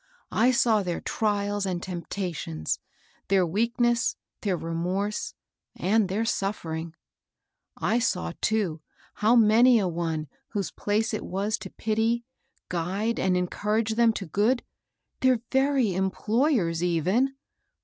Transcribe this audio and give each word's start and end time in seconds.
I 0.31 0.49
saw 0.49 0.81
their 0.81 0.99
trials 0.99 1.67
and 1.67 1.79
tempta 1.79 2.33
tions, 2.35 2.79
their 3.27 3.45
weakness, 3.45 4.15
their 4.41 4.57
remorse, 4.57 5.35
and 5.75 6.09
their 6.09 6.25
suffering. 6.25 6.95
I 7.77 7.99
saw 7.99 8.33
too, 8.41 8.81
how 9.13 9.35
many 9.35 9.77
a 9.77 9.87
one 9.87 10.27
whose 10.53 10.71
place 10.71 11.13
it 11.13 11.23
was 11.23 11.55
to 11.59 11.69
pity, 11.69 12.23
guide 12.67 13.19
and 13.19 13.37
encourage 13.37 13.93
them 13.93 14.11
to 14.13 14.25
good,— 14.25 14.63
their 15.21 15.41
very 15.51 15.93
employers 15.93 16.81
even! 16.83 17.35